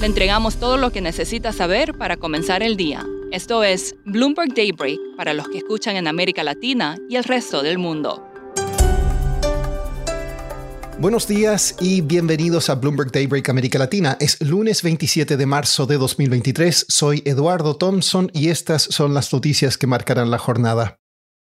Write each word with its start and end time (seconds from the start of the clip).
Le 0.00 0.06
entregamos 0.06 0.56
todo 0.56 0.78
lo 0.78 0.92
que 0.92 1.02
necesita 1.02 1.52
saber 1.52 1.92
para 1.92 2.16
comenzar 2.16 2.62
el 2.62 2.78
día. 2.78 3.06
Esto 3.32 3.62
es 3.62 3.96
Bloomberg 4.06 4.54
Daybreak 4.54 4.98
para 5.14 5.34
los 5.34 5.46
que 5.48 5.58
escuchan 5.58 5.94
en 5.94 6.08
América 6.08 6.42
Latina 6.42 6.96
y 7.10 7.16
el 7.16 7.24
resto 7.24 7.62
del 7.62 7.76
mundo. 7.76 8.26
Buenos 10.98 11.28
días 11.28 11.76
y 11.80 12.00
bienvenidos 12.00 12.70
a 12.70 12.76
Bloomberg 12.76 13.12
Daybreak 13.12 13.50
América 13.50 13.78
Latina. 13.78 14.16
Es 14.20 14.40
lunes 14.40 14.82
27 14.82 15.36
de 15.36 15.46
marzo 15.46 15.84
de 15.84 15.98
2023. 15.98 16.86
Soy 16.88 17.22
Eduardo 17.26 17.76
Thompson 17.76 18.30
y 18.32 18.48
estas 18.48 18.82
son 18.82 19.12
las 19.12 19.30
noticias 19.34 19.76
que 19.76 19.86
marcarán 19.86 20.30
la 20.30 20.38
jornada. 20.38 20.99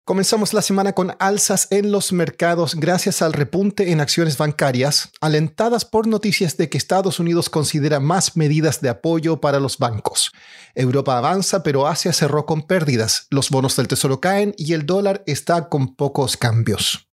Comenzamos 0.06 0.54
la 0.54 0.62
semana 0.62 0.92
con 0.92 1.16
alzas 1.18 1.66
en 1.70 1.90
los 1.90 2.12
mercados 2.12 2.76
gracias 2.76 3.22
al 3.22 3.32
repunte 3.32 3.90
en 3.90 4.00
acciones 4.00 4.38
bancarias, 4.38 5.10
alentadas 5.20 5.84
por 5.84 6.06
noticias 6.06 6.56
de 6.56 6.68
que 6.68 6.78
Estados 6.78 7.18
Unidos 7.18 7.50
considera 7.50 7.98
más 7.98 8.36
medidas 8.36 8.80
de 8.80 8.88
apoyo 8.88 9.40
para 9.40 9.58
los 9.58 9.78
bancos. 9.78 10.30
Europa 10.76 11.18
avanza, 11.18 11.64
pero 11.64 11.88
Asia 11.88 12.12
cerró 12.12 12.46
con 12.46 12.62
pérdidas. 12.68 13.26
Los 13.30 13.50
bonos 13.50 13.74
del 13.74 13.88
Tesoro 13.88 14.20
caen 14.20 14.54
y 14.56 14.74
el 14.74 14.86
dólar 14.86 15.24
está 15.26 15.68
con 15.68 15.96
pocos 15.96 16.36
cambios. 16.36 17.05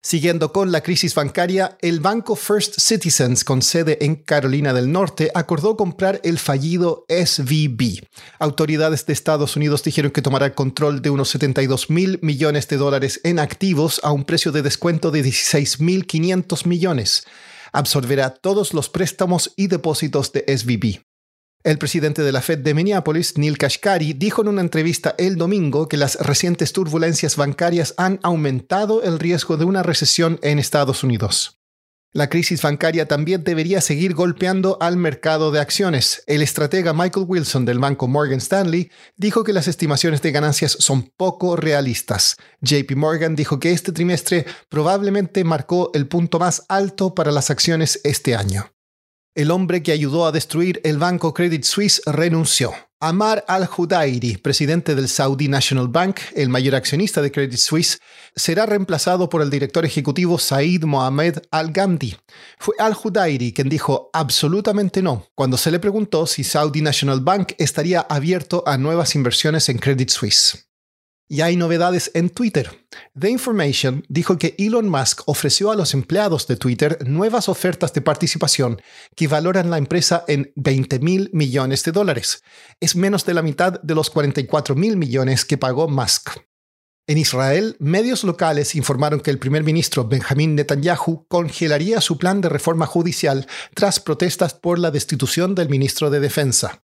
Siguiendo 0.00 0.52
con 0.52 0.70
la 0.70 0.80
crisis 0.80 1.14
bancaria, 1.16 1.76
el 1.82 1.98
banco 1.98 2.36
First 2.36 2.78
Citizens, 2.78 3.42
con 3.42 3.62
sede 3.62 4.04
en 4.04 4.14
Carolina 4.14 4.72
del 4.72 4.92
Norte, 4.92 5.30
acordó 5.34 5.76
comprar 5.76 6.20
el 6.22 6.38
fallido 6.38 7.04
SVB. 7.08 8.06
Autoridades 8.38 9.04
de 9.06 9.12
Estados 9.12 9.56
Unidos 9.56 9.82
dijeron 9.82 10.12
que 10.12 10.22
tomará 10.22 10.46
el 10.46 10.54
control 10.54 11.02
de 11.02 11.10
unos 11.10 11.30
72 11.30 11.90
mil 11.90 12.20
millones 12.22 12.68
de 12.68 12.76
dólares 12.76 13.20
en 13.24 13.40
activos 13.40 14.00
a 14.04 14.12
un 14.12 14.24
precio 14.24 14.52
de 14.52 14.62
descuento 14.62 15.10
de 15.10 15.22
16 15.22 15.80
mil 15.80 16.06
500 16.06 16.64
millones. 16.66 17.24
Absorberá 17.72 18.30
todos 18.30 18.74
los 18.74 18.88
préstamos 18.88 19.52
y 19.56 19.66
depósitos 19.66 20.32
de 20.32 20.44
SVB. 20.46 21.07
El 21.64 21.76
presidente 21.76 22.22
de 22.22 22.30
la 22.30 22.40
Fed 22.40 22.58
de 22.58 22.72
Minneapolis, 22.72 23.36
Neil 23.36 23.58
Kashkari, 23.58 24.12
dijo 24.12 24.42
en 24.42 24.48
una 24.48 24.60
entrevista 24.60 25.16
el 25.18 25.36
domingo 25.36 25.88
que 25.88 25.96
las 25.96 26.14
recientes 26.14 26.72
turbulencias 26.72 27.36
bancarias 27.36 27.94
han 27.96 28.20
aumentado 28.22 29.02
el 29.02 29.18
riesgo 29.18 29.56
de 29.56 29.64
una 29.64 29.82
recesión 29.82 30.38
en 30.42 30.60
Estados 30.60 31.02
Unidos. 31.02 31.58
La 32.12 32.30
crisis 32.30 32.62
bancaria 32.62 33.06
también 33.06 33.42
debería 33.42 33.80
seguir 33.80 34.14
golpeando 34.14 34.78
al 34.80 34.96
mercado 34.96 35.50
de 35.50 35.60
acciones. 35.60 36.22
El 36.26 36.42
estratega 36.42 36.94
Michael 36.94 37.26
Wilson 37.28 37.64
del 37.64 37.80
banco 37.80 38.06
Morgan 38.06 38.38
Stanley 38.38 38.90
dijo 39.16 39.42
que 39.42 39.52
las 39.52 39.68
estimaciones 39.68 40.22
de 40.22 40.30
ganancias 40.30 40.76
son 40.78 41.12
poco 41.16 41.56
realistas. 41.56 42.36
JP 42.60 42.96
Morgan 42.96 43.34
dijo 43.34 43.58
que 43.58 43.72
este 43.72 43.92
trimestre 43.92 44.46
probablemente 44.68 45.44
marcó 45.44 45.90
el 45.92 46.06
punto 46.06 46.38
más 46.38 46.64
alto 46.68 47.14
para 47.14 47.32
las 47.32 47.50
acciones 47.50 48.00
este 48.04 48.36
año 48.36 48.72
el 49.38 49.52
hombre 49.52 49.84
que 49.84 49.92
ayudó 49.92 50.26
a 50.26 50.32
destruir 50.32 50.80
el 50.82 50.98
banco 50.98 51.32
Credit 51.32 51.62
Suisse 51.62 52.02
renunció. 52.06 52.72
Amar 52.98 53.44
al-Judairi, 53.46 54.36
presidente 54.38 54.96
del 54.96 55.08
Saudi 55.08 55.46
National 55.46 55.86
Bank, 55.86 56.18
el 56.34 56.48
mayor 56.48 56.74
accionista 56.74 57.22
de 57.22 57.30
Credit 57.30 57.56
Suisse, 57.56 58.00
será 58.34 58.66
reemplazado 58.66 59.28
por 59.28 59.40
el 59.40 59.48
director 59.48 59.84
ejecutivo 59.84 60.40
Said 60.40 60.82
Mohamed 60.82 61.38
Al-Ghamdi. 61.52 62.16
Fue 62.58 62.74
al-Judairi 62.80 63.52
quien 63.52 63.68
dijo 63.68 64.10
absolutamente 64.12 65.02
no 65.02 65.28
cuando 65.36 65.56
se 65.56 65.70
le 65.70 65.78
preguntó 65.78 66.26
si 66.26 66.42
Saudi 66.42 66.82
National 66.82 67.20
Bank 67.20 67.52
estaría 67.58 68.00
abierto 68.00 68.64
a 68.66 68.76
nuevas 68.76 69.14
inversiones 69.14 69.68
en 69.68 69.78
Credit 69.78 70.10
Suisse. 70.10 70.67
Y 71.30 71.42
hay 71.42 71.56
novedades 71.56 72.10
en 72.14 72.30
Twitter. 72.30 72.70
The 73.18 73.28
Information 73.28 74.02
dijo 74.08 74.38
que 74.38 74.54
Elon 74.58 74.88
Musk 74.88 75.22
ofreció 75.26 75.70
a 75.70 75.76
los 75.76 75.92
empleados 75.92 76.46
de 76.46 76.56
Twitter 76.56 76.98
nuevas 77.06 77.50
ofertas 77.50 77.92
de 77.92 78.00
participación 78.00 78.80
que 79.14 79.28
valoran 79.28 79.68
la 79.68 79.76
empresa 79.76 80.24
en 80.26 80.50
20 80.56 80.98
mil 81.00 81.28
millones 81.34 81.84
de 81.84 81.92
dólares. 81.92 82.42
Es 82.80 82.96
menos 82.96 83.26
de 83.26 83.34
la 83.34 83.42
mitad 83.42 83.78
de 83.82 83.94
los 83.94 84.08
44 84.08 84.74
mil 84.74 84.96
millones 84.96 85.44
que 85.44 85.58
pagó 85.58 85.86
Musk. 85.86 86.30
En 87.06 87.18
Israel, 87.18 87.76
medios 87.78 88.24
locales 88.24 88.74
informaron 88.74 89.20
que 89.20 89.30
el 89.30 89.38
primer 89.38 89.64
ministro 89.64 90.04
Benjamin 90.04 90.54
Netanyahu 90.54 91.26
congelaría 91.28 92.00
su 92.00 92.16
plan 92.18 92.40
de 92.40 92.48
reforma 92.48 92.86
judicial 92.86 93.46
tras 93.74 94.00
protestas 94.00 94.54
por 94.54 94.78
la 94.78 94.90
destitución 94.90 95.54
del 95.54 95.68
ministro 95.68 96.10
de 96.10 96.20
Defensa. 96.20 96.82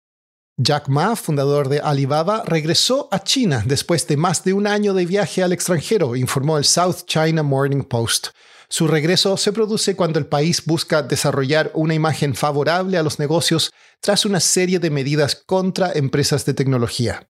Jack 0.58 0.88
Ma, 0.88 1.16
fundador 1.16 1.68
de 1.68 1.80
Alibaba, 1.80 2.44
regresó 2.46 3.08
a 3.10 3.24
China 3.24 3.64
después 3.66 4.06
de 4.06 4.18
más 4.18 4.44
de 4.44 4.54
un 4.54 4.68
año 4.68 4.94
de 4.94 5.08
viaje 5.08 5.42
al 5.42 5.52
extranjero, 5.52 6.16
informó 6.16 6.60
el 6.60 6.64
South 6.64 7.06
China 7.08 7.42
Morning 7.42 7.82
Post. 7.82 8.28
Su 8.70 8.88
regreso 8.88 9.36
se 9.38 9.52
produce 9.52 9.96
cuando 9.96 10.20
el 10.20 10.28
país 10.28 10.64
busca 10.64 11.02
desarrollar 11.02 11.72
una 11.74 11.96
imagen 11.96 12.36
favorable 12.36 13.00
a 13.00 13.04
los 13.04 13.18
negocios 13.18 13.72
tras 14.00 14.26
una 14.26 14.40
serie 14.40 14.78
de 14.78 14.92
medidas 14.92 15.42
contra 15.44 15.92
empresas 15.92 16.46
de 16.46 16.54
tecnología. 16.54 17.28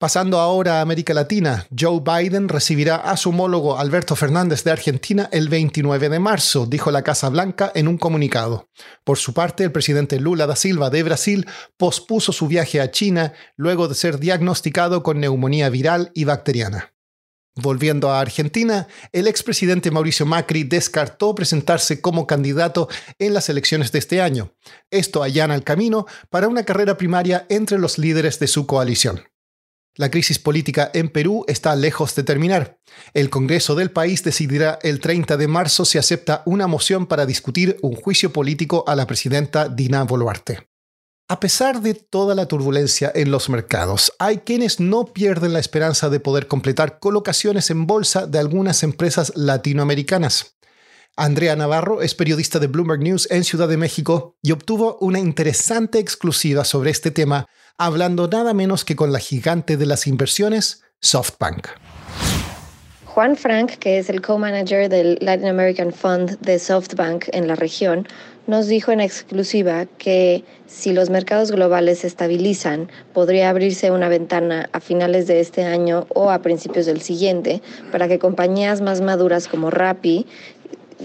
Pasando 0.00 0.40
ahora 0.40 0.78
a 0.78 0.80
América 0.80 1.12
Latina, 1.12 1.66
Joe 1.78 2.00
Biden 2.00 2.48
recibirá 2.48 2.96
a 2.96 3.18
su 3.18 3.28
homólogo 3.28 3.78
Alberto 3.78 4.16
Fernández 4.16 4.64
de 4.64 4.70
Argentina 4.70 5.28
el 5.30 5.50
29 5.50 6.08
de 6.08 6.18
marzo, 6.18 6.64
dijo 6.64 6.90
la 6.90 7.02
Casa 7.02 7.28
Blanca 7.28 7.70
en 7.74 7.86
un 7.86 7.98
comunicado. 7.98 8.70
Por 9.04 9.18
su 9.18 9.34
parte, 9.34 9.62
el 9.62 9.72
presidente 9.72 10.18
Lula 10.18 10.46
da 10.46 10.56
Silva 10.56 10.88
de 10.88 11.02
Brasil 11.02 11.46
pospuso 11.76 12.32
su 12.32 12.48
viaje 12.48 12.80
a 12.80 12.90
China 12.90 13.34
luego 13.56 13.88
de 13.88 13.94
ser 13.94 14.18
diagnosticado 14.18 15.02
con 15.02 15.20
neumonía 15.20 15.68
viral 15.68 16.12
y 16.14 16.24
bacteriana. 16.24 16.94
Volviendo 17.56 18.10
a 18.10 18.20
Argentina, 18.20 18.88
el 19.12 19.28
expresidente 19.28 19.90
Mauricio 19.90 20.24
Macri 20.24 20.64
descartó 20.64 21.34
presentarse 21.34 22.00
como 22.00 22.26
candidato 22.26 22.88
en 23.18 23.34
las 23.34 23.50
elecciones 23.50 23.92
de 23.92 23.98
este 23.98 24.22
año. 24.22 24.54
Esto 24.90 25.22
allana 25.22 25.54
el 25.54 25.62
camino 25.62 26.06
para 26.30 26.48
una 26.48 26.64
carrera 26.64 26.96
primaria 26.96 27.44
entre 27.50 27.78
los 27.78 27.98
líderes 27.98 28.38
de 28.38 28.46
su 28.46 28.66
coalición. 28.66 29.24
La 29.96 30.10
crisis 30.10 30.38
política 30.38 30.90
en 30.94 31.08
Perú 31.08 31.44
está 31.48 31.74
lejos 31.74 32.14
de 32.14 32.22
terminar. 32.22 32.78
El 33.12 33.28
Congreso 33.28 33.74
del 33.74 33.90
país 33.90 34.22
decidirá 34.22 34.78
el 34.82 35.00
30 35.00 35.36
de 35.36 35.48
marzo 35.48 35.84
si 35.84 35.98
acepta 35.98 36.42
una 36.46 36.66
moción 36.66 37.06
para 37.06 37.26
discutir 37.26 37.76
un 37.82 37.96
juicio 37.96 38.32
político 38.32 38.84
a 38.86 38.94
la 38.94 39.06
presidenta 39.06 39.68
Dina 39.68 40.04
Boluarte. 40.04 40.70
A 41.28 41.38
pesar 41.38 41.80
de 41.80 41.94
toda 41.94 42.34
la 42.34 42.46
turbulencia 42.46 43.12
en 43.14 43.30
los 43.30 43.48
mercados, 43.48 44.12
hay 44.18 44.38
quienes 44.38 44.80
no 44.80 45.04
pierden 45.04 45.52
la 45.52 45.60
esperanza 45.60 46.08
de 46.08 46.18
poder 46.18 46.48
completar 46.48 46.98
colocaciones 46.98 47.70
en 47.70 47.86
bolsa 47.86 48.26
de 48.26 48.40
algunas 48.40 48.82
empresas 48.82 49.32
latinoamericanas. 49.36 50.56
Andrea 51.20 51.54
Navarro 51.54 52.00
es 52.00 52.14
periodista 52.14 52.58
de 52.58 52.66
Bloomberg 52.66 53.02
News 53.02 53.28
en 53.30 53.44
Ciudad 53.44 53.68
de 53.68 53.76
México 53.76 54.36
y 54.40 54.52
obtuvo 54.52 54.96
una 55.02 55.18
interesante 55.18 55.98
exclusiva 55.98 56.64
sobre 56.64 56.90
este 56.90 57.10
tema 57.10 57.44
hablando 57.76 58.26
nada 58.26 58.54
menos 58.54 58.86
que 58.86 58.96
con 58.96 59.12
la 59.12 59.18
gigante 59.18 59.76
de 59.76 59.84
las 59.84 60.06
inversiones, 60.06 60.82
SoftBank. 61.02 61.66
Juan 63.04 63.36
Frank, 63.36 63.72
que 63.72 63.98
es 63.98 64.08
el 64.08 64.22
co-manager 64.22 64.88
del 64.88 65.18
Latin 65.20 65.48
American 65.48 65.92
Fund 65.92 66.40
de 66.40 66.58
SoftBank 66.58 67.26
en 67.32 67.48
la 67.48 67.54
región, 67.54 68.08
nos 68.46 68.66
dijo 68.66 68.90
en 68.90 69.00
exclusiva 69.00 69.84
que 69.98 70.42
si 70.66 70.94
los 70.94 71.10
mercados 71.10 71.52
globales 71.52 71.98
se 71.98 72.06
estabilizan, 72.06 72.88
podría 73.12 73.50
abrirse 73.50 73.90
una 73.90 74.08
ventana 74.08 74.70
a 74.72 74.80
finales 74.80 75.26
de 75.26 75.40
este 75.40 75.64
año 75.64 76.06
o 76.08 76.30
a 76.30 76.40
principios 76.40 76.86
del 76.86 77.02
siguiente 77.02 77.60
para 77.92 78.08
que 78.08 78.18
compañías 78.18 78.80
más 78.80 79.02
maduras 79.02 79.48
como 79.48 79.70
Rappi 79.70 80.26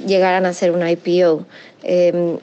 llegaran 0.06 0.45
a 0.45 0.50
hacer 0.50 0.71
un 0.71 0.88
IPO. 0.88 1.45
Em, 1.83 2.38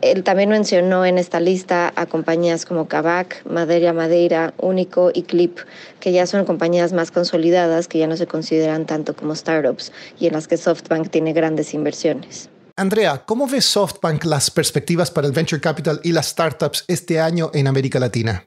él 0.00 0.22
también 0.22 0.50
mencionó 0.50 1.06
en 1.06 1.16
esta 1.16 1.40
lista 1.40 1.92
a 1.96 2.04
compañías 2.04 2.66
como 2.66 2.88
Kavak, 2.88 3.44
Madeira 3.46 3.94
Madeira, 3.94 4.52
Único 4.58 5.10
y 5.14 5.22
Clip, 5.22 5.58
que 5.98 6.12
ya 6.12 6.26
son 6.26 6.44
compañías 6.44 6.92
más 6.92 7.10
consolidadas, 7.10 7.88
que 7.88 7.98
ya 7.98 8.06
no 8.06 8.16
se 8.16 8.26
consideran 8.26 8.84
tanto 8.84 9.16
como 9.16 9.34
startups 9.34 9.92
y 10.20 10.26
en 10.26 10.34
las 10.34 10.46
que 10.46 10.58
SoftBank 10.58 11.08
tiene 11.08 11.32
grandes 11.32 11.72
inversiones. 11.72 12.50
Andrea, 12.76 13.22
¿cómo 13.24 13.46
ve 13.46 13.60
SoftBank 13.60 14.24
las 14.24 14.50
perspectivas 14.50 15.10
para 15.10 15.26
el 15.26 15.32
venture 15.32 15.60
capital 15.60 16.00
y 16.02 16.12
las 16.12 16.26
startups 16.26 16.84
este 16.88 17.20
año 17.20 17.50
en 17.54 17.68
América 17.68 18.00
Latina? 18.00 18.46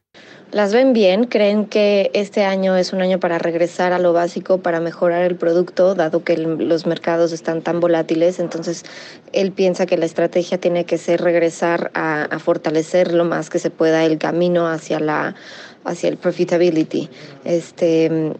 Las 0.51 0.73
ven 0.73 0.93
bien, 0.93 1.25
creen 1.25 1.65
que 1.65 2.09
este 2.13 2.45
año 2.45 2.77
es 2.77 2.93
un 2.93 3.01
año 3.01 3.19
para 3.19 3.37
regresar 3.37 3.91
a 3.91 3.99
lo 3.99 4.13
básico, 4.13 4.59
para 4.59 4.79
mejorar 4.79 5.23
el 5.23 5.35
producto, 5.35 5.93
dado 5.93 6.23
que 6.23 6.37
los 6.37 6.85
mercados 6.85 7.33
están 7.33 7.61
tan 7.61 7.81
volátiles. 7.81 8.39
Entonces, 8.39 8.83
él 9.33 9.51
piensa 9.51 9.85
que 9.85 9.97
la 9.97 10.05
estrategia 10.05 10.57
tiene 10.57 10.85
que 10.85 10.97
ser 10.97 11.21
regresar 11.21 11.91
a, 11.93 12.39
fortalecer 12.39 13.13
lo 13.13 13.25
más 13.25 13.49
que 13.49 13.59
se 13.59 13.69
pueda 13.69 14.05
el 14.05 14.17
camino 14.17 14.67
hacia 14.67 14.99
la 14.99 15.35
hacia 15.83 16.09
el 16.09 16.17
profitability. 16.17 17.09
Este, 17.45 18.33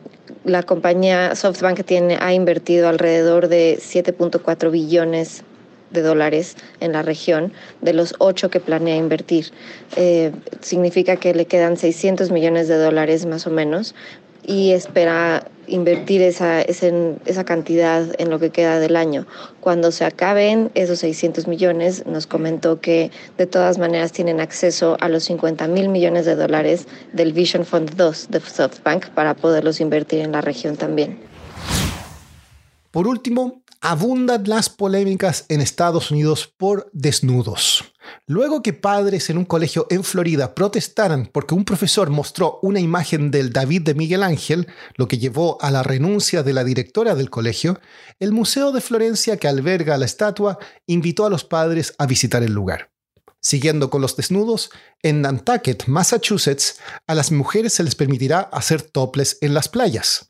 la 0.44 0.64
compañía 0.64 1.34
SoftBank 1.34 1.84
tiene, 1.86 2.18
ha 2.20 2.34
invertido 2.34 2.90
alrededor 2.90 3.48
de 3.48 3.80
7.4 3.82 4.70
billones 4.70 5.44
de 5.92 6.02
dólares 6.02 6.56
en 6.80 6.94
la 6.94 7.02
región 7.02 7.54
de 7.82 7.94
los 7.94 8.16
ocho 8.20 8.50
que 8.50 8.60
planea 8.60 8.96
invertir. 8.96 9.52
Eh, 9.96 10.32
significa 10.62 11.16
que 11.18 11.34
le 11.34 11.46
quedan 11.46 11.78
600 11.78 12.32
millones 12.32 12.68
de 12.68 12.78
dólares 12.78 13.26
más 13.26 13.48
o 13.48 13.50
menos 13.50 13.96
y 14.46 14.72
espera 14.72 15.46
invertir 15.68 16.22
esa, 16.22 16.62
esa, 16.62 17.44
cantidad 17.44 18.06
en 18.18 18.30
lo 18.30 18.40
que 18.40 18.50
queda 18.50 18.80
del 18.80 18.96
año. 18.96 19.28
Cuando 19.60 19.92
se 19.92 20.06
acaben 20.06 20.72
esos 20.74 21.00
600 21.00 21.48
millones, 21.48 22.06
nos 22.06 22.26
comentó 22.26 22.80
que 22.80 23.12
de 23.38 23.46
todas 23.46 23.78
maneras 23.78 24.14
tienen 24.14 24.40
acceso 24.40 24.96
a 25.02 25.10
los 25.10 25.26
50 25.26 25.68
mil 25.68 25.90
millones 25.90 26.26
de 26.26 26.36
dólares 26.36 26.88
del 27.12 27.34
Vision 27.34 27.66
Fund 27.66 27.96
2 27.96 28.30
de 28.30 28.40
SoftBank 28.40 29.10
para 29.10 29.36
poderlos 29.36 29.82
invertir 29.82 30.22
en 30.22 30.32
la 30.32 30.40
región 30.40 30.78
también. 30.78 31.27
Por 32.92 33.08
último, 33.08 33.64
abundan 33.82 34.44
las 34.48 34.70
polémicas 34.70 35.46
en 35.50 35.62
Estados 35.62 36.12
Unidos 36.12 36.52
por 36.58 36.90
desnudos. 36.94 37.84
Luego 38.26 38.64
que 38.64 38.74
padres 38.74 39.30
en 39.30 39.38
un 39.38 39.46
colegio 39.46 39.86
en 39.90 40.04
Florida 40.04 40.56
protestaran 40.56 41.30
porque 41.32 41.54
un 41.54 41.66
profesor 41.66 42.10
mostró 42.10 42.60
una 42.62 42.80
imagen 42.80 43.32
del 43.32 43.52
David 43.52 43.84
de 43.84 43.94
Miguel 43.94 44.24
Ángel, 44.24 44.68
lo 44.96 45.08
que 45.08 45.18
llevó 45.18 45.62
a 45.62 45.72
la 45.72 45.84
renuncia 45.84 46.44
de 46.44 46.54
la 46.54 46.64
directora 46.64 47.16
del 47.16 47.30
colegio, 47.30 47.80
el 48.20 48.32
Museo 48.32 48.72
de 48.72 48.82
Florencia 48.82 49.38
que 49.38 49.48
alberga 49.48 49.98
la 49.98 50.06
estatua 50.06 50.58
invitó 50.86 51.26
a 51.26 51.30
los 51.30 51.44
padres 51.44 51.94
a 51.98 52.06
visitar 52.06 52.44
el 52.44 52.54
lugar. 52.54 52.92
Siguiendo 53.40 53.90
con 53.90 54.02
los 54.02 54.16
desnudos, 54.16 54.72
en 55.04 55.22
Nantucket, 55.22 55.88
Massachusetts, 55.88 56.80
a 57.06 57.16
las 57.16 57.32
mujeres 57.32 57.74
se 57.74 57.84
les 57.84 57.96
permitirá 57.96 58.42
hacer 58.42 58.82
toples 58.82 59.38
en 59.42 59.54
las 59.54 59.70
playas. 59.70 60.30